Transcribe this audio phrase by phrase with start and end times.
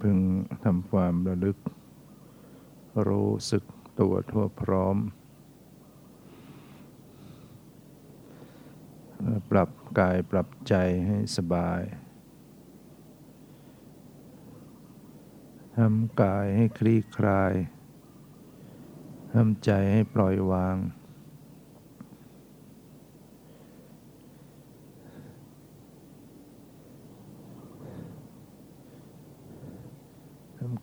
[0.00, 0.18] พึง
[0.64, 1.58] ทำความระลึก
[3.08, 3.64] รู้สึก
[4.00, 4.96] ตัวทั่วพร้อม
[9.50, 10.74] ปรับกายปรับใจ
[11.06, 11.82] ให้สบาย
[15.78, 17.52] ทำกายให้คลี่คลาย
[19.34, 20.76] ทำใจให้ปล่อยวาง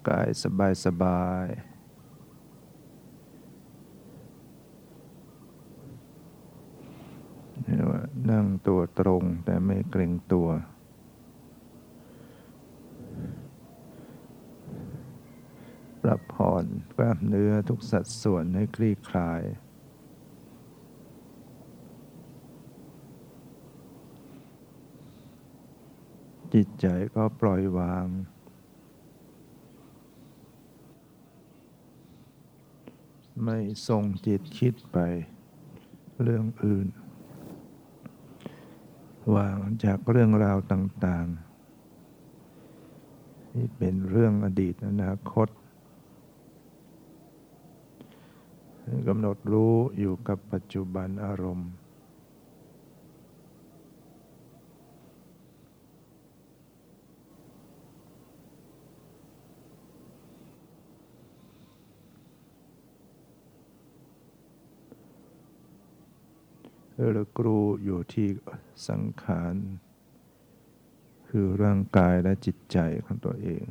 [0.08, 1.48] กายสบายสบาย
[8.32, 10.50] นั่งตัวตรงแต่ไม่เกรงตัว
[16.02, 16.66] ปรับผ่อน
[16.96, 19.42] กล้ามเนื้อทุกสัดส่วนให้คลี่คลาย
[26.54, 28.08] จิตใจก็ปล่อยวาง
[33.44, 34.98] ไม่ส่งจิตคิดไป
[36.22, 36.88] เรื่องอื่น
[39.36, 41.52] วางจากเรื่องราวต่างๆ
[43.52, 45.48] ที่เป็นเรื่องอดีตอนาคต
[49.08, 51.70] กำหนดรู้อยู่กับปัจจุบันอารมณ์
[67.16, 68.28] ระกรูอยู่ที่
[68.88, 69.56] สังขาร
[71.28, 73.64] คือร่างกายและจิตใจของตัวเอง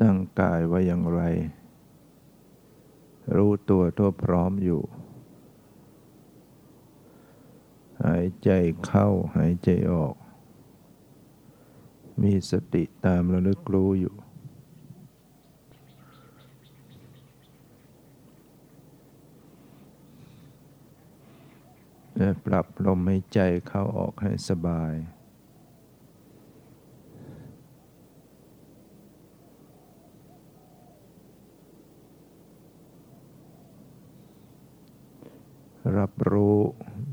[0.00, 1.22] ตั้งกายไว้อย่างไร
[3.36, 4.82] รู้ตัวทั่วพร้อมอยู่
[8.04, 8.50] หายใจ
[8.86, 10.14] เข้าหายใจออก
[12.22, 14.14] มีสติตามระลึกรู้อยู่
[22.46, 24.94] ปรับลมหายใจเข้าออกให้สบาย
[35.98, 36.58] รับรู้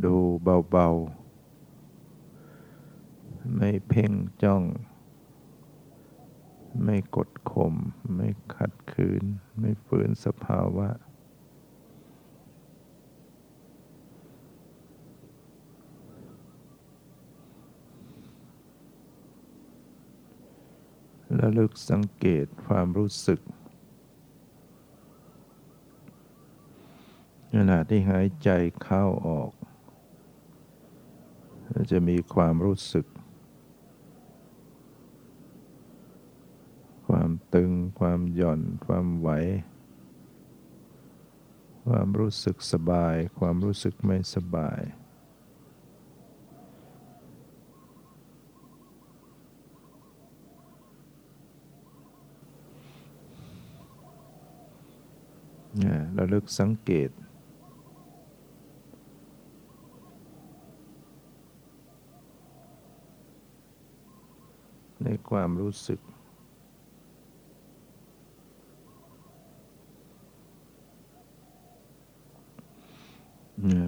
[0.06, 0.16] ดู
[0.72, 4.12] เบาๆ ไม่เพ่ง
[4.44, 4.64] จ้อง
[6.84, 7.76] ไม่กดข่ม
[8.16, 9.24] ไม่ขัดขืน
[9.60, 10.88] ไม่ฝืนสภาวะ
[21.40, 23.40] ระลึกสังเกตความรู้สึก
[27.56, 28.50] ขณะที่หายใจ
[28.84, 29.52] เข้าออก
[31.92, 33.06] จะมีความรู้สึก
[37.08, 39.30] ความตึง ความหย่อน ความไหว
[41.88, 44.82] ความรู้สึกสบาย ความรู้สึกไม่สบาย
[56.18, 57.10] ราลึกสังเกต
[65.04, 66.00] ในความรู้สึก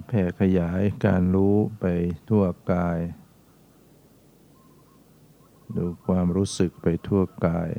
[0.08, 1.86] แผ่ขยายการรู้ไป
[2.30, 3.00] ทั่วกาย
[5.78, 7.70] ดูความรู้สึกไปทั่วกาย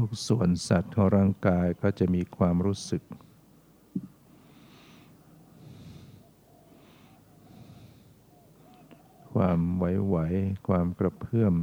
[0.00, 3.02] ทุกส่วนสัตว์ของร่างกายก็จะมีความรู้สึก
[9.32, 11.54] ความไหวๆความกระเพื่อม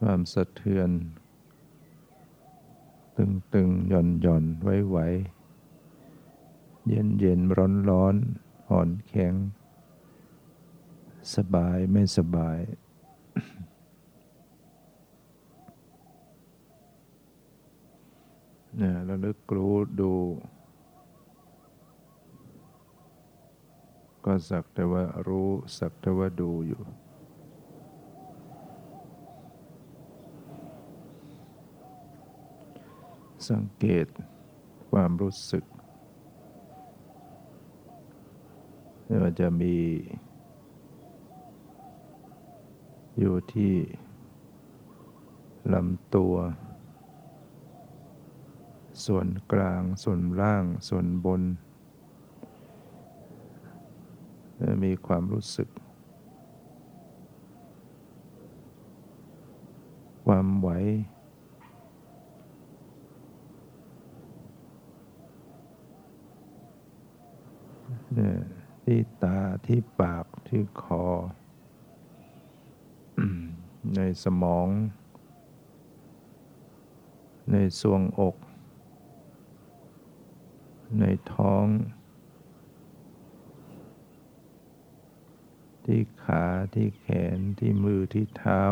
[0.00, 0.90] ความสะเทือน
[3.16, 4.98] ตึงตึงหย่อนหย่อนไหวไหว
[6.88, 8.14] เย็นเย็นร้อนร้อน
[8.70, 9.34] อ่อนแข็ง
[11.34, 12.58] สบายไม่สบาย
[18.80, 20.12] นะระลึกรู้ดู
[24.24, 25.48] ก็สักแต่ว่ารู้
[25.78, 26.82] สักแต่ว่าดูอยู่
[33.48, 34.06] สังเกต
[34.90, 35.64] ความรู้สึก
[39.22, 39.76] ว่าจะมี
[43.18, 43.74] อยู่ที่
[45.72, 46.34] ลำตัว
[49.06, 51.42] ส่วนกลาง ส่วนล่าง ส่วนบน
[54.84, 55.68] มีความรู้สึก
[60.24, 60.70] ความไหว
[68.84, 71.04] ที่ตาที่ปากที่คอ
[73.96, 74.68] ในสมอง
[77.52, 78.36] ในสวงอก
[81.00, 81.04] ใน
[81.34, 81.66] ท้อง
[85.84, 86.44] ที่ขา
[86.74, 87.06] ที่แข
[87.36, 88.62] นที่มือที่เท้า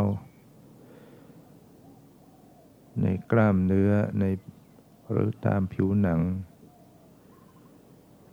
[3.02, 4.24] ในกล้ามเนื้อใน
[5.10, 6.20] หรือตามผิวหนัง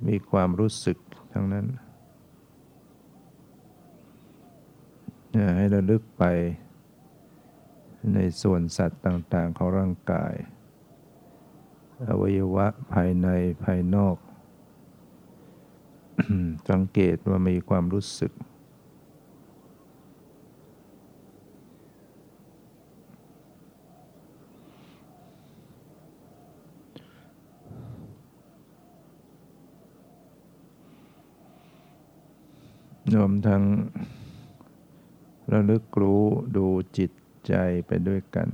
[0.07, 0.97] มีความรู้สึก
[1.33, 1.65] ทั้งนั้น
[5.57, 6.23] ให้ระลึกไป
[8.13, 10.33] ในส่วนสัตว์ต่าง ๆ ของร่างกาย
[12.09, 13.27] อวัยวะภายใน
[13.63, 14.17] ภายนอก
[16.69, 18.31] สังเกตว่ามีความรู้สึก
[33.15, 33.63] รวมทั้ง
[35.51, 36.23] ระลึกรู้
[36.57, 36.65] ดู
[36.97, 37.11] จิต
[37.47, 37.53] ใจ
[37.87, 38.49] ไปด้วยกัน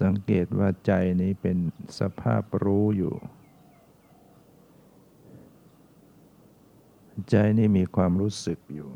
[0.00, 1.58] สังเกตว่าใจนี้เป็น
[1.98, 3.14] สภาพรู้อยู่
[7.30, 8.90] ใจนี้มีความรู้สึกอยู่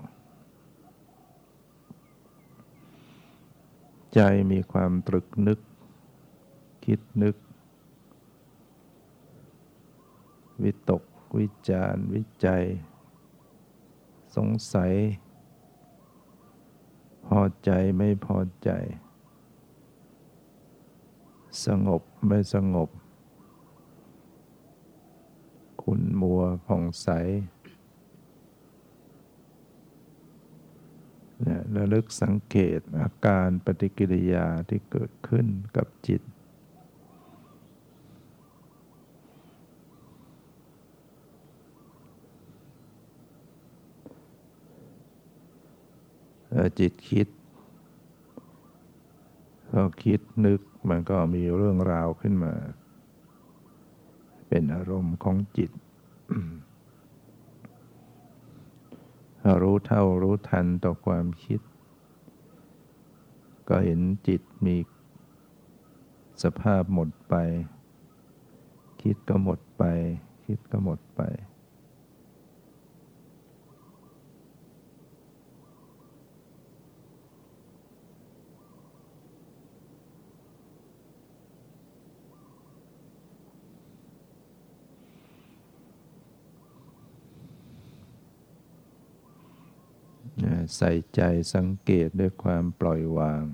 [4.15, 4.21] ใจ
[4.53, 5.59] มีความตรึกนึก
[6.85, 7.37] คิดนึก
[10.63, 11.03] วิตก
[11.39, 12.65] วิจารวิจัย
[14.37, 14.93] สงสัย
[17.27, 18.71] พอใจไม่พอใจ
[21.67, 22.89] สงบไม่สงบ
[25.83, 27.09] ขุนมัวผ่องใส
[31.77, 36.23] ระลึกสังเกตอาการปฏิกิริยาที่เกิดขึ้นกับจิต
[46.79, 47.29] จิตคิด
[49.71, 52.55] พอคิดนึก มันก็มีเรื่องราวขึ้นมา
[54.49, 55.71] เป็นอารมณ์ของจิต
[59.63, 61.61] รู้เท่ารู้ทันต่อความคิด
[63.69, 64.77] ก็เห็นจิตมี
[66.43, 67.35] สภาพหมดไป
[69.03, 69.85] คิดก็หมดไป
[70.45, 71.21] คิดก็หมดไป
[90.77, 91.21] ใส่ใจ
[91.55, 93.45] สังเกตด้วยความปล่อยวาง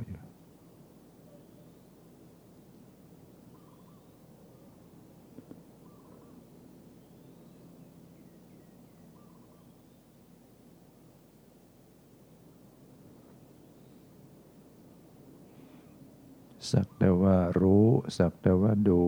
[16.71, 17.87] สักแต่ว่ารู้
[18.19, 19.03] สักแต่ว่าดู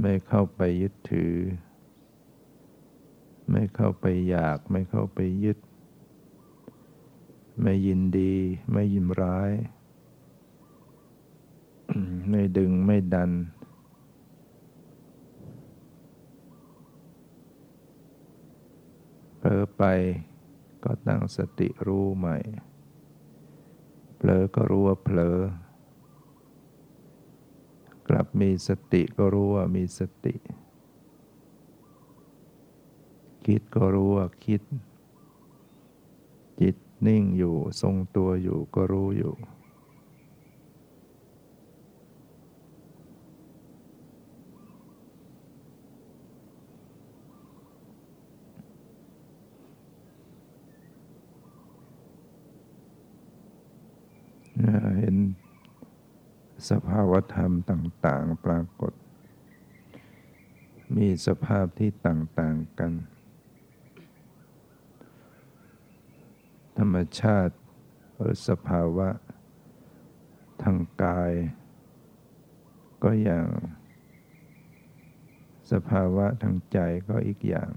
[0.00, 1.34] ไม่เข้าไปยึดถือ
[3.50, 5.58] ไม่เข้าไปอยาก ไม่เข้าไปยึด
[7.62, 8.34] ไม่ยินดี
[8.72, 9.52] ไม่ยินร้าย
[12.30, 13.30] ไม่ดึงไม่ดัน
[19.38, 19.82] เผลอไป
[20.84, 22.36] ก็ตั้งสติรู้ใหม่
[24.16, 25.38] เผลอก็รู้ว่าเผลอ
[28.08, 30.34] กลับมีสติก็รู้ว่ามีสติ
[33.46, 34.62] คิดก็รู้ว่าคิด
[36.60, 36.76] จิต
[37.06, 39.34] นิ่งอยู่ทรงตัวอยู่ก็รู้อยู่
[54.98, 55.16] เห็น
[56.70, 58.92] สภาวธรรมต่าง ๆ ปรากฏ
[60.96, 62.92] มีสภาพที่ต่าง ๆ กัน
[66.78, 67.54] ธรรมชาติ
[68.16, 69.08] หรือสภาวะ
[70.62, 71.32] ทางกาย
[73.02, 73.48] ก็อย่าง
[75.72, 76.78] สภาวะทางใจ
[77.08, 77.70] ก็อีกอย่าง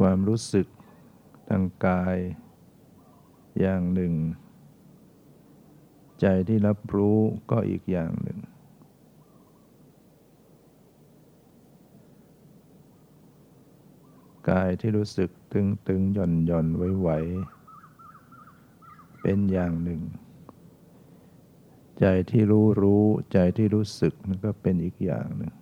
[0.00, 0.66] ความรู้สึก
[1.48, 2.16] ทางกาย
[3.60, 4.14] อย่างหนึ่ง
[6.20, 7.18] ใจที่รับรู้
[7.50, 8.38] ก็อีกอย่างหนึ่ง
[14.48, 17.08] กายที่รู้สึกตึงตึงหย่อนหย่อนไหวไหว
[19.20, 20.00] เป็นอย่างหนึ่ง
[22.00, 25.52] ใจที่รู้รู้ใจที่รู้สึกมันก็เป็นอีกอย่างหนึ่ง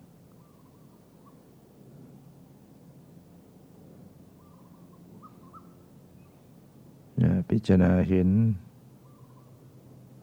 [7.49, 8.29] พิจารณาเห็น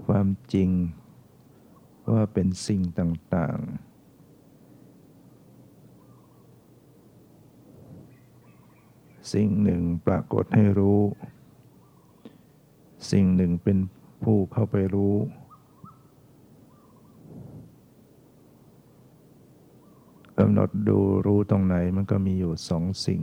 [0.05, 0.71] ความจริง
[2.13, 3.88] ว่าเป็นสิ่งต่าง ๆ
[9.33, 11.01] สิ่งหนึ่งปรากฏให้รู้
[13.11, 13.79] สิ่งหนึ่งเป็น
[14.25, 15.17] ผู้เข้าไปรู้
[20.39, 23.23] กำหนดดูรู้ตรงไหนมันก็มีอยู่สองสิ่ง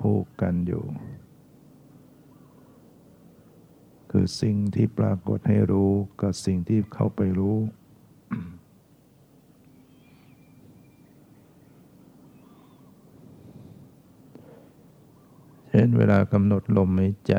[0.00, 0.84] คู่กันอยู่
[4.10, 7.56] คือสิ่งที่ปรากฏให้รู้กับสิ่งที่เข้าไปรู้
[15.72, 17.34] เช่นเวลากำหนดลมหายใจ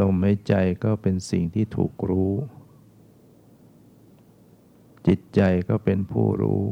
[0.00, 0.54] ลมหายใจ
[0.84, 2.32] ก็เป็นสิ่งที่ถูกรู้
[5.06, 6.64] จิตใจก็เป็นผู้รู้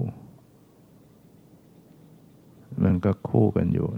[2.83, 3.89] มันก็คู่กันอยู่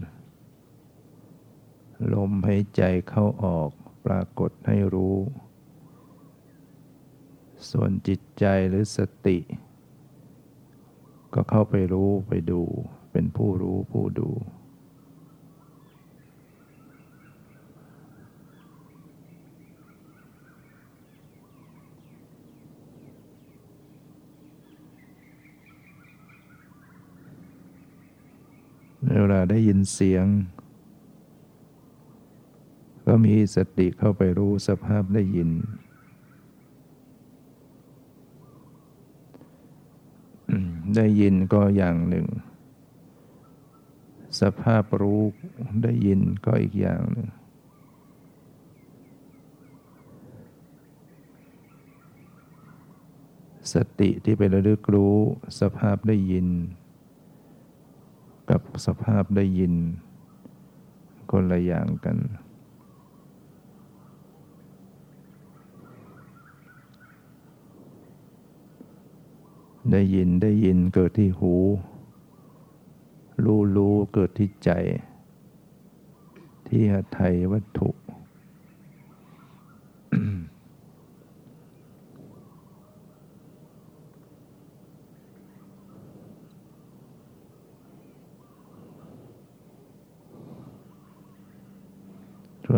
[2.15, 3.71] ลมหายใจเข้าออก
[4.07, 5.17] ปรากฏให้รู้
[7.71, 9.39] ส่วนจิตใจหรือสติ
[11.35, 12.63] ก็เข้าไปรู้ไปดู
[13.13, 14.31] เป็นผู้รู้ผู้ดู
[29.11, 30.27] เวลาได้ยินเสียง
[33.07, 35.51] ก็มีสติเข้าไปรู้สภาพได้ยิน
[40.97, 42.27] ได้ยินก็อย่างหนึ่ง
[44.41, 45.23] สภาพรู้
[45.83, 47.29] ได้ยินก็อีกอย่างหนึ่ง
[53.73, 55.17] สติที่ไประลึกรู้
[55.61, 56.49] สภาพได้ยิน
[58.51, 59.75] กับสภาพได้ยิน
[61.31, 62.17] คนละอย่างกัน
[69.93, 71.55] ได้ยินได้ยินเกิดที่หู
[73.45, 74.71] รู้รู้เกิดที่ใจ
[76.67, 77.91] ที่หไทยวัตถุ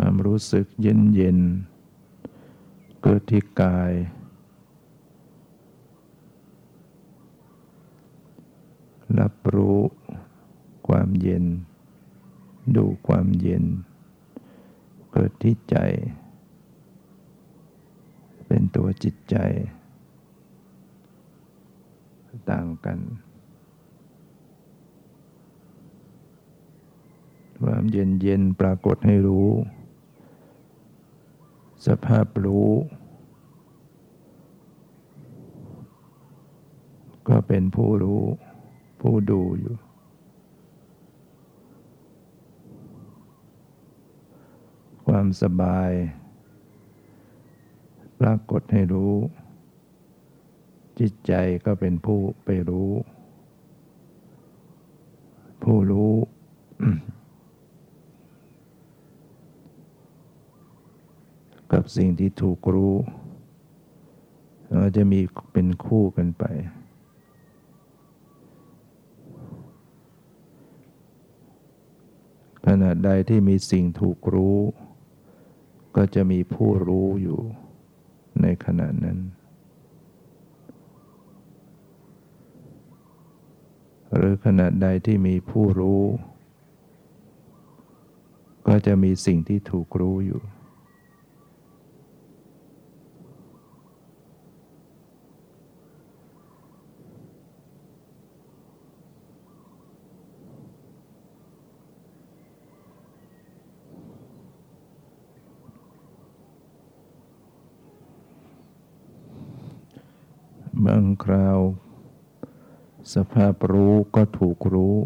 [0.00, 1.38] ความ รู้สึกเย็นเย็น
[3.02, 3.92] เกิดที่กาย
[9.20, 9.78] รับรู้
[10.88, 11.44] ความเย็น
[12.76, 13.64] ดูความเย็น
[15.12, 15.76] เกิดที่ใจ
[18.46, 19.36] เป็นตัวจิตใจ
[22.50, 22.98] ต่างกัน
[27.62, 29.50] ความเย็นเย็นปรากฏให้รู้
[31.84, 32.70] สภาพรู้
[37.28, 38.22] ก็เป็นผู้รู้
[39.00, 39.76] ผู้ดูอยู่
[45.06, 45.90] ความสบาย
[48.20, 49.14] ปรากฏให้รู้
[51.00, 51.32] จิตใจ
[51.64, 52.90] ก็เป็นผู้ไปรู้
[55.62, 56.12] ผู้รู้
[61.72, 62.94] กับสิ่งที่ถูกรู้
[64.96, 65.20] จะมี
[65.52, 66.44] เป็นคู่กันไป
[72.66, 74.58] ขณะใดที่มีสิ่งถูกรู้
[75.96, 77.40] ก็จะมีผู้รู้อยู่
[78.42, 79.18] ในขณะนั้น
[84.16, 86.02] หรือขณะใดที่มีผู้รู้
[88.66, 90.42] ก็จะมีสิ่งที่ถูกรู้อยู่
[110.86, 111.58] บางคราว
[113.16, 114.96] สภาพรู้ก็ถูกรู้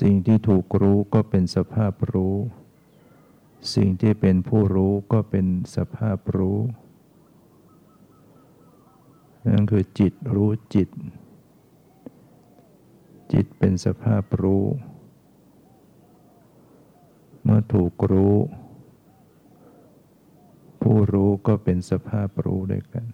[0.00, 2.36] สิ่งที่ถูกรู้ก็เป็นสภาพรู้
[3.74, 6.58] สิ่งที่เป็นผู้รู้ก็เป็นสภาพรู้
[9.46, 10.88] นั่นคือจิตรู้จิต
[13.32, 14.64] จิตเป็นสภาพรู้
[17.42, 18.36] เมื่อถูกรู้
[20.82, 23.06] ผู้รู้ก็เป็นสภาพรู้ด้วยกัน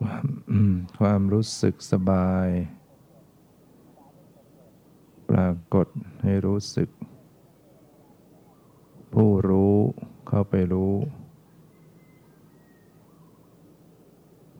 [0.00, 0.26] ความ
[0.98, 2.48] ความรู้สึกสบาย
[5.30, 5.86] ปรากฏ
[6.22, 6.88] ให้รู้สึก
[9.20, 9.76] ผู้รู้
[10.28, 10.94] เข้าไปรู้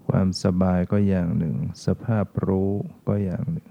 [0.09, 2.71] ความสบายก็อย่างหนึ่ง สภาพรู้
[3.09, 3.69] ก็อย่างหนึ่ง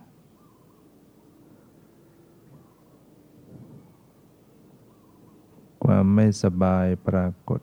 [5.84, 7.62] ความไม่สบายปรากฏ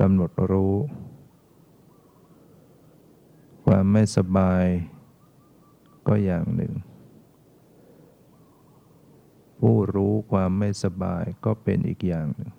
[0.00, 0.74] กำหนดรู้
[3.66, 4.64] ความไม่สบาย
[6.08, 6.72] ก็อย่างหนึ่ง
[9.60, 12.52] ผู้รู้ความไม่สบายก็เป็นอีกอย่างหนึ่ง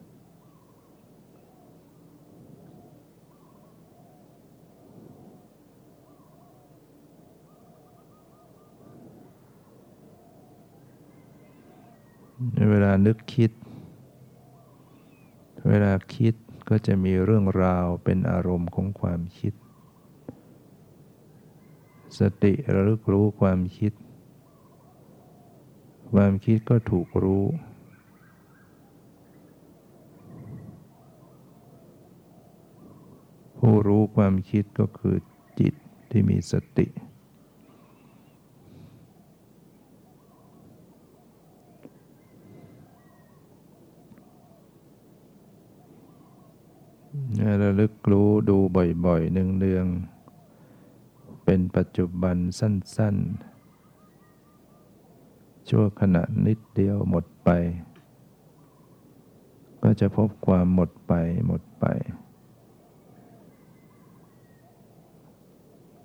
[12.53, 13.51] ในเวลานึกคิด
[15.69, 16.35] เวลาคิด
[16.69, 19.53] ก็จะมีเรื่องราวเป็นอารมณ์ของความคิด
[22.19, 23.93] สติระลึกรู้ความคิด
[26.13, 27.45] ความคิดก็ถูกรู้
[33.59, 35.15] ผู้รู้ความคิดก็คือ
[35.59, 35.73] จิต
[36.09, 36.87] ที่มีสติ
[47.61, 48.57] ระลึกรู้ดู
[49.05, 53.50] บ่อยๆเนืองๆเป็นปัจจุบันสั้น ๆ
[55.69, 57.49] ชั่วขณะนิดเดียวหมดไป
[59.83, 61.13] ก็จะพบความหมดไป
[61.47, 61.85] หมดไป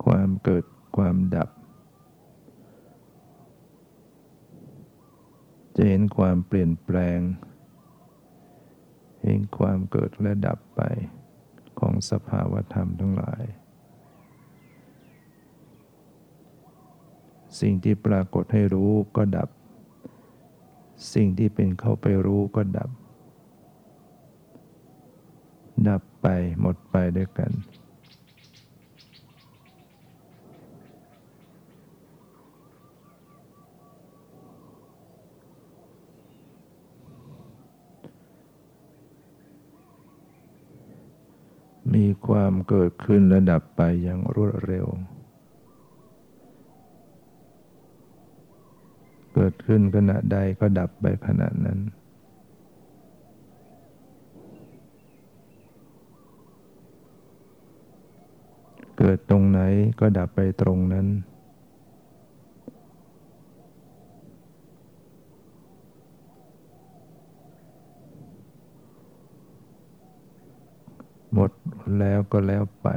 [0.05, 0.65] ความเกิด
[0.97, 1.49] ความดับ
[5.75, 7.19] จะเห็นความเปลี่ยนแปลง
[9.23, 10.81] เห็นความเกิดและดับไป
[11.79, 13.43] ของสภาวธรรมทั้งหลาย
[17.59, 19.49] สิ่งที่ปรากฏให้รู้ก็ดับ
[21.13, 22.89] สิ่งที่เป็นเข้าไปรู้ก็ดับ
[25.87, 26.27] ดับไป
[26.59, 27.51] หมดไปด้วยกัน
[41.93, 44.87] มีความเกิดขึ้นและดับไปอย่างรวดเร็ว
[49.33, 51.79] เกิดขึ้นขณะใดก็ดับไปขณะนั้น
[58.97, 59.59] เกิดตรงไหน
[59.99, 61.07] ก็ดับไปตรงนั้น
[71.33, 71.51] หมด
[71.99, 72.87] แล้วก็แล้วไป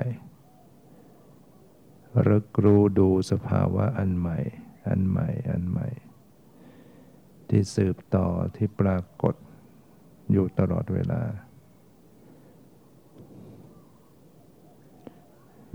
[2.28, 4.38] รึกรู้ดูสภาวะอันใหม่
[4.86, 5.88] อันใหม่ อันใหม่
[7.50, 9.34] ที่สืบต่อที่ปรากฏ
[10.32, 11.22] อยู่ตลอดเวลา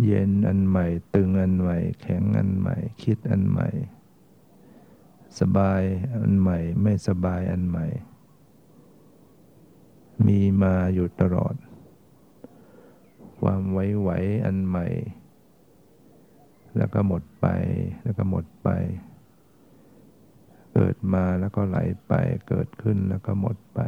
[0.03, 3.69] เย็นอันใหม่ ตึงอันใหม่ แข็งอันใหม่ คิดอันใหม่
[5.39, 5.81] สบาย
[6.13, 7.85] อันใหม่ ไม่สบายอันใหม่
[10.27, 11.55] มีมาอยู่ตลอด
[13.41, 14.09] ความไหวไหว
[14.45, 14.85] อันใหม่
[16.77, 17.47] แล้วก็หมดไป
[18.03, 18.69] แล้วก็หมดไป
[20.77, 22.13] เกิดมาแล้วก็ไหลไป
[22.49, 23.79] เกิดขึ้นแล้วก็หมดไป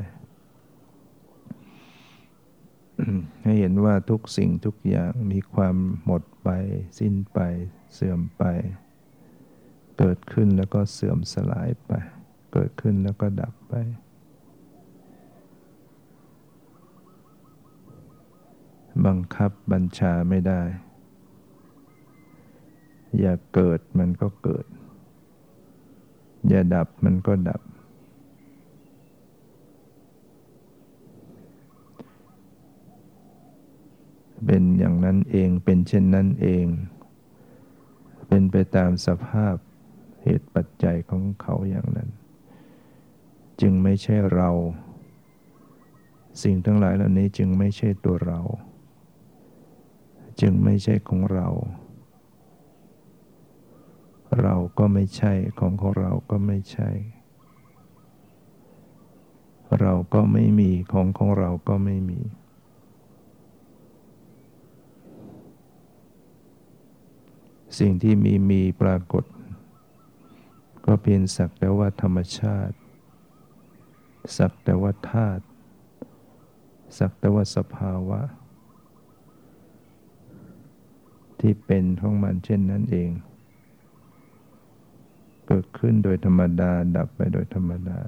[3.43, 6.50] ให้เห็นว่าทุกสิ่งทุกอย่างมีความหมดไป
[7.00, 7.39] สิ้นไป
[7.93, 8.43] เสื่อมไป
[10.00, 11.91] เกิดขึ้นแล้วก็เสื่อมสลายไป
[12.54, 13.73] เกิดขึ้นแล้วก็ดับไป
[19.06, 20.62] บังคับบัญชาไม่ได้
[23.19, 24.65] อย่าเกิดมันก็เกิด
[26.50, 27.62] อย่าดับมันก็ดับ
[34.46, 36.66] เป็นอย่างนั้นเองเป็นเช่นนั้นเอง
[38.28, 39.56] เป็นไปตามสภาพ
[40.24, 42.10] เหตุปัจจัยของเขาอย่างนั้น
[43.62, 44.50] จึงไม่ใช่เรา
[46.44, 48.40] สิ่งทั้งหลายเหล่านี้จึงไม่ใช่ตัวเรา
[50.42, 51.48] จึงไม่ใช่ของเรา
[54.41, 56.89] เราก็ไม่ใช่ของของเราก็ไม่ใช่
[59.82, 62.19] เราก็ไม่มีของของเราก็ไม่มี
[67.80, 69.23] สิ่งที่มีมีปรากฏ
[70.86, 72.76] ก็เพียงสักแต่ว่าธรรมชาติ
[74.38, 75.43] สักแต่ว่าธาตุ
[76.97, 78.21] สักแต่ว่าสภาวะ
[81.39, 83.10] ที่เป็นของมันเช่นนั้นเอง
[85.48, 88.00] เกิดขึ้นโดยธรรมดา ดับไปโดยธรรมดา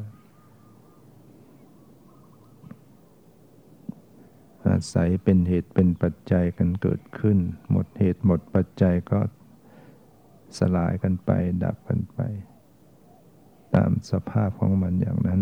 [4.67, 7.37] อาศัยเป็นเหตุเป็นปัจจัยกันเกิดขึ้น
[7.71, 9.19] หมดเหตุหมดปัจจัยก็
[10.57, 11.29] สลายกันไป
[11.63, 12.19] ดับกันไป
[13.75, 15.41] ตามสภาพของมันอย่างนั้น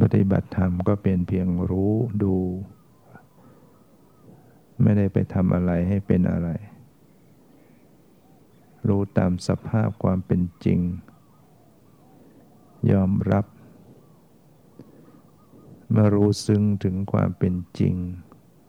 [0.00, 2.34] ปฏิบัติธรรมก็เป็นเพียงรู้ดู
[4.82, 6.50] ไม่ได้ไปทำอะไรให้เป็นอะไร
[8.88, 10.80] รู้ตามสภาพความเป็นจริง
[12.92, 13.46] ยอมรับ
[15.90, 17.94] เมื่อรู้ซึ้งถึงความเป็นจริง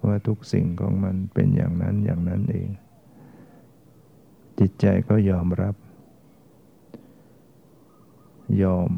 [0.08, 2.70] ว่าทุกสิ่งของมันเป็นอย่างนั้นอย่างนั้นเอง
[4.60, 5.76] จิตใจก็ยอมรับ
[8.64, 8.92] ยอม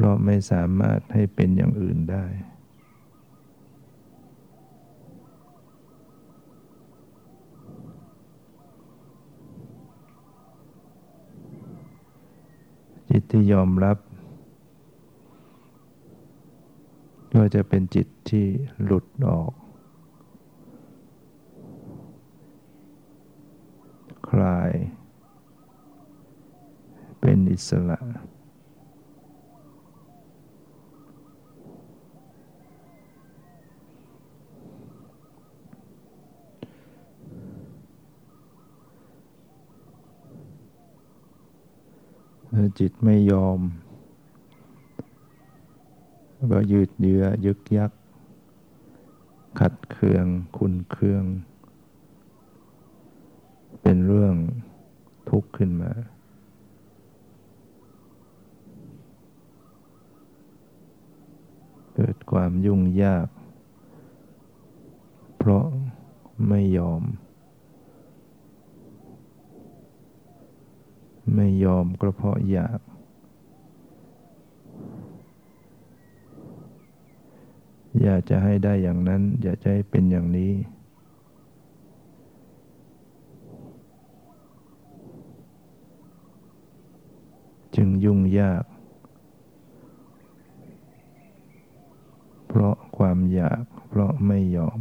[0.00, 2.24] เพราะไม่สามารถให้เป็นอย่างอื่นได้
[13.10, 13.98] จิตที่ยอมรับ
[17.34, 18.46] ก็จะเป็นจิตที่
[18.84, 19.52] หลุดออก
[24.28, 24.70] คลาย
[27.20, 27.98] เป็นอิสระ
[42.78, 43.60] จิตไม่ยอม
[46.52, 47.92] ก็ยืดเยื้อยึกยัก
[49.60, 50.26] ขัดเคือง
[50.58, 51.24] คุณเคือง
[53.82, 54.34] เป็นเรื่อง
[55.30, 55.92] ทุกข์ขึ้นมา
[61.94, 63.28] เกิดความยุ่งยาก
[65.38, 65.66] เพราะ
[66.48, 67.02] ไม่ยอม
[71.34, 72.80] ไม่ยอมก็เพราะอยาก
[78.02, 80.52] อยากจะให้ได้อย่างนั้น อยากจะให้เป็นอย่างนี้
[87.76, 88.64] จึงยุ่งยาก
[92.48, 94.80] เพราะความอยากเพราะไม่ยอม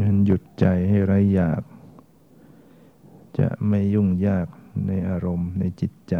[0.00, 1.62] งั้น หยุดใจให้ไร้อยาก
[3.38, 4.46] จะไม่ยุ่งยาก
[4.86, 6.14] ในอารมณ์ในจิตใจ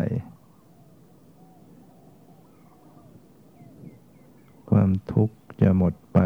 [4.70, 6.18] ความทุกข์จะหมดไป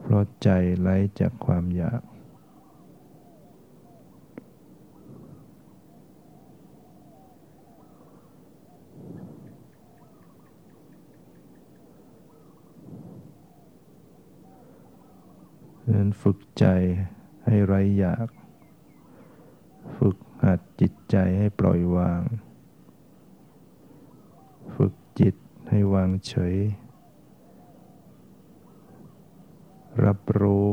[0.00, 0.48] เพราะใจ
[0.80, 2.00] ไร้จากความอยาก
[16.08, 16.66] นั้นฝึกใจ
[17.46, 18.28] ให้ไร้อยาก
[19.96, 22.22] ฝึกหัดจิตใจให้ปล่อยวาง
[24.76, 25.34] ฝึกจิต
[25.68, 26.56] ให้วางเฉย
[30.04, 30.68] รับรู้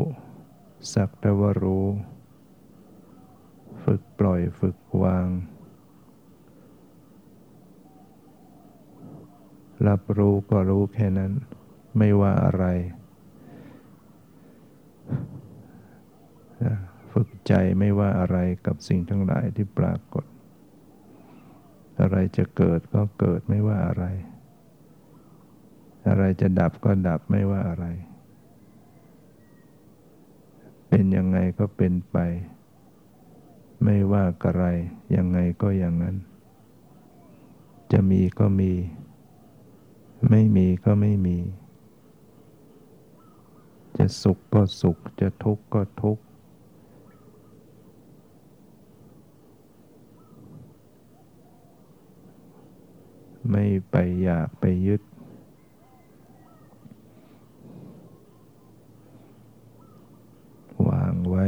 [0.93, 1.86] สักแต่ว่ารู้
[3.84, 5.28] ฝึกปล่อยฝึกวาง
[9.88, 11.32] รับรู้ก็รู้แค่นั้น
[11.98, 12.65] ไม่ว่าอะไร
[17.13, 20.25] ฝึก ใจไม่ว่าอะไรกับสิ่งทั้งหลายที่ปรากฏ
[22.01, 24.05] อะไรจะเกิดก็เกิดไม่ว่าอะไร
[26.08, 27.86] อะไรจะดับก็ดับไม่ว่าอะไร
[30.89, 32.17] เป็นยังไงก็เป็นไป
[33.84, 34.63] ไม่ว่าอะไร
[35.15, 36.15] ยังไงก็อย่างนั้น
[37.91, 38.71] จะมีก็มี
[40.29, 41.38] ไม่มีก็ไม่มี
[43.97, 46.23] จะสุขก็สุข จะทุกข์ก็ทุกข์
[53.49, 55.01] ไม่ไปอยากไปยึด
[60.88, 61.45] วางไว้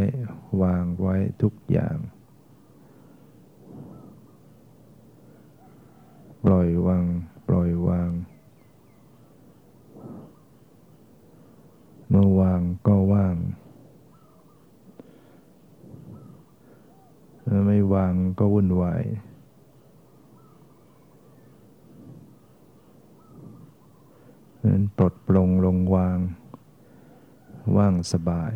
[0.61, 1.97] วางไว้ทุกอย่าง
[6.43, 7.05] ปล่อยวาง
[7.47, 8.11] ปล่อยวาง
[12.09, 13.35] เมื่อวางก็ว่าง
[17.43, 19.03] เมื่อไม่วางก็วุ่นวาย
[24.67, 26.19] นั้นปลดปลงลงวาง
[27.77, 28.51] ว่างสบาย